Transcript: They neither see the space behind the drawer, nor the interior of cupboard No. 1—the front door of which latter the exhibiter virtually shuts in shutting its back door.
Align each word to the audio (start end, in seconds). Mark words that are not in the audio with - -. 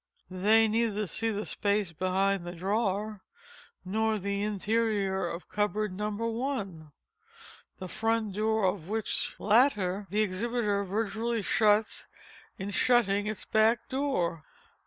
They 0.31 0.67
neither 0.67 1.05
see 1.05 1.29
the 1.29 1.45
space 1.45 1.91
behind 1.91 2.43
the 2.43 2.53
drawer, 2.55 3.21
nor 3.85 4.17
the 4.17 4.41
interior 4.41 5.27
of 5.29 5.47
cupboard 5.47 5.93
No. 5.93 6.09
1—the 6.09 7.87
front 7.87 8.33
door 8.33 8.65
of 8.65 8.89
which 8.89 9.35
latter 9.37 10.07
the 10.09 10.23
exhibiter 10.23 10.83
virtually 10.83 11.43
shuts 11.43 12.07
in 12.57 12.71
shutting 12.71 13.27
its 13.27 13.45
back 13.45 13.89
door. 13.89 14.43